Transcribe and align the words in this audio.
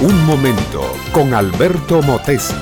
Un 0.00 0.24
momento 0.26 0.94
con 1.12 1.34
Alberto 1.34 2.00
Motesi. 2.02 2.54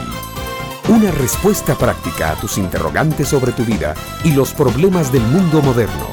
Una 0.88 1.10
respuesta 1.10 1.74
práctica 1.74 2.30
a 2.30 2.40
tus 2.40 2.56
interrogantes 2.56 3.28
sobre 3.28 3.52
tu 3.52 3.62
vida 3.62 3.94
y 4.24 4.32
los 4.32 4.54
problemas 4.54 5.12
del 5.12 5.20
mundo 5.20 5.60
moderno. 5.60 6.08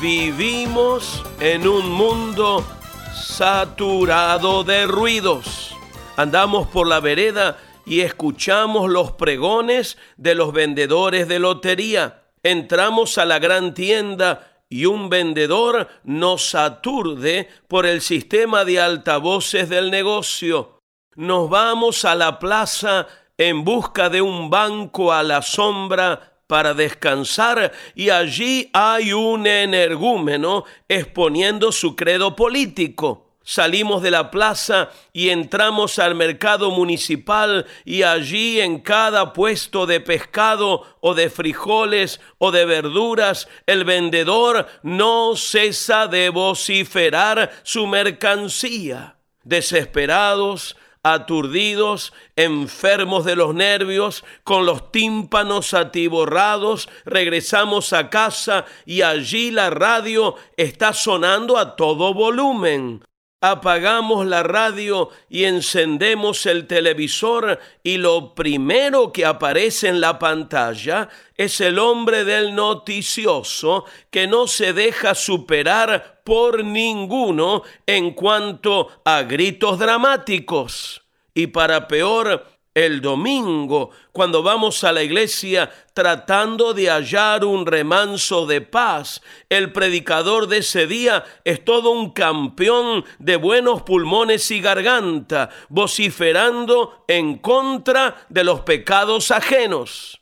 Vivimos 0.00 1.24
en 1.40 1.66
un 1.66 1.90
mundo 1.90 2.64
saturado 3.12 4.62
de 4.62 4.86
ruidos. 4.86 5.74
Andamos 6.16 6.68
por 6.68 6.86
la 6.86 7.00
vereda 7.00 7.58
y 7.84 8.02
escuchamos 8.02 8.88
los 8.88 9.12
pregones 9.12 9.98
de 10.16 10.36
los 10.36 10.52
vendedores 10.52 11.26
de 11.26 11.40
lotería. 11.40 12.22
Entramos 12.44 13.18
a 13.18 13.24
la 13.24 13.40
gran 13.40 13.74
tienda 13.74 14.55
y 14.68 14.86
un 14.86 15.08
vendedor 15.08 15.88
nos 16.04 16.54
aturde 16.54 17.48
por 17.68 17.86
el 17.86 18.00
sistema 18.00 18.64
de 18.64 18.80
altavoces 18.80 19.68
del 19.68 19.90
negocio. 19.90 20.80
Nos 21.14 21.48
vamos 21.48 22.04
a 22.04 22.14
la 22.14 22.38
plaza 22.38 23.06
en 23.38 23.64
busca 23.64 24.08
de 24.08 24.22
un 24.22 24.50
banco 24.50 25.12
a 25.12 25.22
la 25.22 25.42
sombra 25.42 26.40
para 26.46 26.74
descansar 26.74 27.72
y 27.94 28.10
allí 28.10 28.70
hay 28.72 29.12
un 29.12 29.46
energúmeno 29.46 30.64
exponiendo 30.88 31.72
su 31.72 31.96
credo 31.96 32.36
político. 32.36 33.25
Salimos 33.48 34.02
de 34.02 34.10
la 34.10 34.32
plaza 34.32 34.90
y 35.12 35.28
entramos 35.28 36.00
al 36.00 36.16
mercado 36.16 36.72
municipal 36.72 37.64
y 37.84 38.02
allí 38.02 38.60
en 38.60 38.80
cada 38.80 39.32
puesto 39.32 39.86
de 39.86 40.00
pescado 40.00 40.82
o 40.98 41.14
de 41.14 41.30
frijoles 41.30 42.20
o 42.38 42.50
de 42.50 42.64
verduras 42.64 43.46
el 43.66 43.84
vendedor 43.84 44.66
no 44.82 45.36
cesa 45.36 46.08
de 46.08 46.30
vociferar 46.30 47.52
su 47.62 47.86
mercancía. 47.86 49.18
Desesperados, 49.44 50.76
aturdidos, 51.04 52.12
enfermos 52.34 53.24
de 53.24 53.36
los 53.36 53.54
nervios, 53.54 54.24
con 54.42 54.66
los 54.66 54.90
tímpanos 54.90 55.72
atiborrados, 55.72 56.88
regresamos 57.04 57.92
a 57.92 58.10
casa 58.10 58.64
y 58.84 59.02
allí 59.02 59.52
la 59.52 59.70
radio 59.70 60.34
está 60.56 60.92
sonando 60.92 61.58
a 61.58 61.76
todo 61.76 62.12
volumen 62.12 63.04
apagamos 63.40 64.26
la 64.26 64.42
radio 64.42 65.10
y 65.28 65.44
encendemos 65.44 66.46
el 66.46 66.66
televisor 66.66 67.58
y 67.82 67.98
lo 67.98 68.34
primero 68.34 69.12
que 69.12 69.24
aparece 69.26 69.88
en 69.88 70.00
la 70.00 70.18
pantalla 70.18 71.08
es 71.36 71.60
el 71.60 71.78
hombre 71.78 72.24
del 72.24 72.54
noticioso 72.54 73.84
que 74.10 74.26
no 74.26 74.46
se 74.46 74.72
deja 74.72 75.14
superar 75.14 76.22
por 76.24 76.64
ninguno 76.64 77.62
en 77.86 78.12
cuanto 78.12 78.88
a 79.04 79.22
gritos 79.22 79.78
dramáticos. 79.78 81.02
Y 81.34 81.48
para 81.48 81.86
peor, 81.86 82.55
el 82.76 83.00
domingo, 83.00 83.88
cuando 84.12 84.42
vamos 84.42 84.84
a 84.84 84.92
la 84.92 85.02
iglesia 85.02 85.72
tratando 85.94 86.74
de 86.74 86.90
hallar 86.90 87.42
un 87.42 87.64
remanso 87.64 88.44
de 88.44 88.60
paz. 88.60 89.22
El 89.48 89.72
predicador 89.72 90.46
de 90.46 90.58
ese 90.58 90.86
día 90.86 91.24
es 91.42 91.64
todo 91.64 91.90
un 91.90 92.10
campeón 92.10 93.06
de 93.18 93.36
buenos 93.36 93.80
pulmones 93.80 94.50
y 94.50 94.60
garganta, 94.60 95.48
vociferando 95.70 97.06
en 97.08 97.38
contra 97.38 98.26
de 98.28 98.44
los 98.44 98.60
pecados 98.60 99.30
ajenos. 99.30 100.20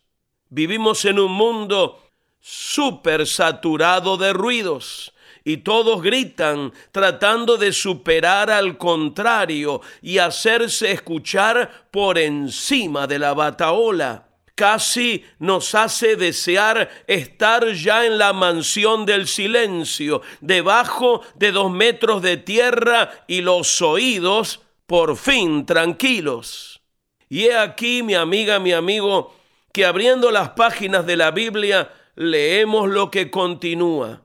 Vivimos 0.48 1.04
en 1.06 1.18
un 1.18 1.32
mundo 1.32 2.04
súper 2.38 3.26
saturado 3.26 4.16
de 4.16 4.32
ruidos 4.32 5.13
y 5.44 5.58
todos 5.58 6.02
gritan 6.02 6.72
tratando 6.90 7.58
de 7.58 7.72
superar 7.72 8.50
al 8.50 8.78
contrario 8.78 9.82
y 10.00 10.18
hacerse 10.18 10.90
escuchar 10.90 11.86
por 11.90 12.18
encima 12.18 13.06
de 13.06 13.18
la 13.18 13.34
bataola. 13.34 14.28
Casi 14.54 15.24
nos 15.40 15.74
hace 15.74 16.16
desear 16.16 16.88
estar 17.06 17.72
ya 17.72 18.06
en 18.06 18.18
la 18.18 18.32
mansión 18.32 19.04
del 19.04 19.26
silencio, 19.26 20.22
debajo 20.40 21.22
de 21.34 21.52
dos 21.52 21.70
metros 21.70 22.22
de 22.22 22.36
tierra 22.36 23.10
y 23.26 23.40
los 23.42 23.82
oídos 23.82 24.62
por 24.86 25.16
fin 25.16 25.66
tranquilos. 25.66 26.80
Y 27.28 27.46
he 27.46 27.56
aquí, 27.56 28.02
mi 28.02 28.14
amiga, 28.14 28.60
mi 28.60 28.72
amigo, 28.72 29.34
que 29.72 29.84
abriendo 29.84 30.30
las 30.30 30.50
páginas 30.50 31.04
de 31.04 31.16
la 31.16 31.32
Biblia 31.32 31.90
leemos 32.14 32.88
lo 32.88 33.10
que 33.10 33.32
continúa 33.32 34.23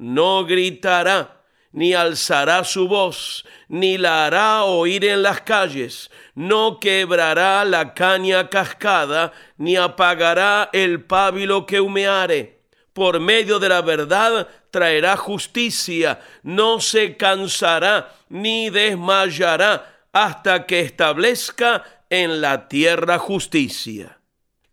no 0.00 0.46
gritará, 0.46 1.42
ni 1.72 1.92
alzará 1.92 2.64
su 2.64 2.88
voz, 2.88 3.44
ni 3.68 3.98
la 3.98 4.24
hará 4.24 4.64
oír 4.64 5.04
en 5.04 5.22
las 5.22 5.42
calles, 5.42 6.10
no 6.34 6.80
quebrará 6.80 7.64
la 7.66 7.92
caña 7.92 8.48
cascada, 8.48 9.32
ni 9.58 9.76
apagará 9.76 10.70
el 10.72 11.04
pábilo 11.04 11.66
que 11.66 11.80
humeare. 11.80 12.62
Por 12.94 13.20
medio 13.20 13.58
de 13.58 13.68
la 13.68 13.82
verdad 13.82 14.48
traerá 14.70 15.18
justicia, 15.18 16.20
no 16.42 16.80
se 16.80 17.18
cansará 17.18 18.14
ni 18.30 18.70
desmayará 18.70 20.06
hasta 20.12 20.64
que 20.64 20.80
establezca 20.80 21.84
en 22.08 22.40
la 22.40 22.68
tierra 22.68 23.18
justicia. 23.18 24.18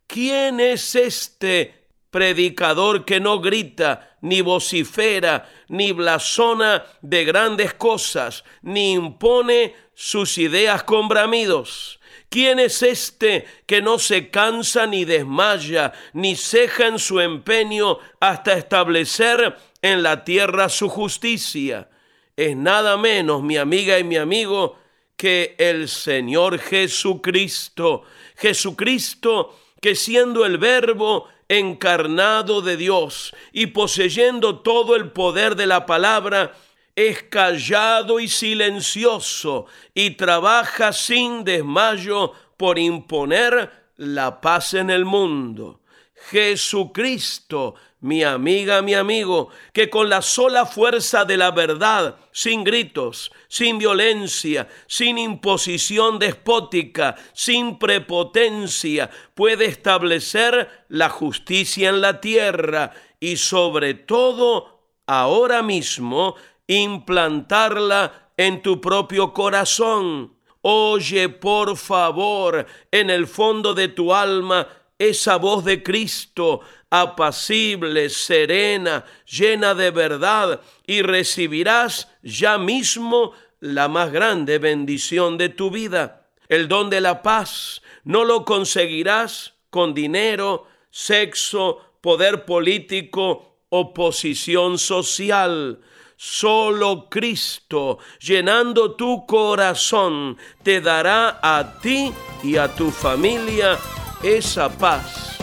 ¿Quién 0.08 0.62
es 0.62 0.96
este 0.96 1.87
predicador 2.12 3.06
que 3.06 3.20
no 3.20 3.40
grita, 3.40 4.18
ni 4.22 4.42
vocifera, 4.42 5.50
ni 5.70 5.92
blasona 5.92 6.86
de 7.02 7.26
grandes 7.26 7.74
cosas, 7.74 8.44
ni 8.62 8.94
impone 8.94 9.76
sus 9.94 10.38
ideas 10.38 10.84
con 10.84 11.08
bramidos. 11.08 12.00
¿Quién 12.30 12.60
es 12.60 12.84
este 12.84 13.46
que 13.66 13.82
no 13.82 14.00
se 14.00 14.30
cansa 14.30 14.86
ni 14.86 15.06
desmaya, 15.06 15.94
ni 16.14 16.36
ceja 16.36 16.88
en 16.88 17.00
su 17.00 17.20
empeño 17.20 18.00
hasta 18.20 18.54
establecer 18.54 19.58
en 19.82 20.04
la 20.04 20.24
tierra 20.24 20.68
su 20.70 20.90
justicia? 20.90 21.90
Es 22.36 22.56
nada 22.56 22.98
menos, 22.98 23.42
mi 23.42 23.58
amiga 23.58 23.98
y 23.98 24.04
mi 24.04 24.18
amigo, 24.18 24.78
que 25.16 25.56
el 25.58 25.88
Señor 25.88 26.60
Jesucristo. 26.60 28.04
Jesucristo 28.36 29.58
que 29.82 29.96
siendo 29.96 30.46
el 30.46 30.58
verbo 30.58 31.28
encarnado 31.50 32.62
de 32.62 32.78
Dios 32.78 33.34
y 33.52 33.68
poseyendo 33.68 34.60
todo 34.60 34.96
el 34.96 35.12
poder 35.12 35.56
de 35.56 35.68
la 35.68 35.86
palabra, 35.86 36.54
es 36.96 37.24
callado 37.24 38.20
y 38.20 38.28
silencioso 38.28 39.68
y 39.94 40.12
trabaja 40.12 40.92
sin 40.92 41.44
desmayo 41.44 42.34
por 42.58 42.80
imponer 42.80 43.72
la 43.98 44.42
paz 44.42 44.74
en 44.74 44.90
el 44.90 45.06
mundo. 45.06 45.80
Jesucristo 46.30 47.76
mi 48.00 48.24
amiga, 48.24 48.82
mi 48.84 48.94
amigo, 48.94 49.50
que 49.74 49.90
con 49.90 50.10
la 50.10 50.22
sola 50.22 50.66
fuerza 50.66 51.26
de 51.26 51.36
la 51.36 51.50
verdad, 51.52 52.18
sin 52.32 52.64
gritos, 52.64 53.32
sin 53.48 53.80
violencia, 53.80 54.68
sin 54.86 55.18
imposición 55.18 56.20
despótica, 56.20 57.16
sin 57.34 57.80
prepotencia, 57.80 59.10
puede 59.34 59.66
establecer 59.66 60.86
la 60.90 61.10
justicia 61.10 61.90
en 61.90 62.02
la 62.02 62.22
tierra 62.22 62.92
y 63.20 63.38
sobre 63.38 63.96
todo, 63.96 64.84
ahora 65.08 65.64
mismo, 65.64 66.36
implantarla 66.68 68.32
en 68.38 68.62
tu 68.62 68.80
propio 68.80 69.34
corazón. 69.34 70.38
Oye, 70.62 71.30
por 71.30 71.78
favor, 71.78 72.68
en 72.92 73.10
el 73.10 73.26
fondo 73.26 73.74
de 73.74 73.88
tu 73.88 74.14
alma, 74.14 74.68
esa 75.00 75.38
voz 75.38 75.64
de 75.64 75.84
Cristo 75.84 76.62
apacible, 76.90 78.10
serena, 78.10 79.06
llena 79.26 79.76
de 79.76 79.92
verdad, 79.92 80.62
y 80.86 81.02
recibirás 81.02 82.10
ya 82.24 82.58
mismo 82.58 83.34
la 83.60 83.88
más 83.88 84.12
grande 84.12 84.60
bendición 84.60 85.38
de 85.38 85.50
tu 85.50 85.70
vida. 85.70 86.28
El 86.48 86.68
don 86.68 86.90
de 86.90 87.02
la 87.02 87.22
paz 87.22 87.82
no 88.04 88.24
lo 88.24 88.46
conseguirás 88.46 89.54
con 89.70 89.94
dinero, 89.94 90.68
sexo, 90.90 91.82
poder 92.02 92.46
político 92.46 93.58
o 93.70 93.94
posición 93.94 94.78
social. 94.78 95.82
Solo 96.16 97.10
Cristo, 97.10 98.00
llenando 98.20 98.96
tu 98.96 99.26
corazón, 99.28 100.38
te 100.64 100.82
dará 100.82 101.40
a 101.44 101.80
ti 101.80 102.12
y 102.44 102.56
a 102.58 102.74
tu 102.74 102.90
familia 102.90 103.78
esa 104.24 104.70
paz 104.70 105.38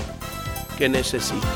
que 0.77 0.89
necesita. 0.89 1.47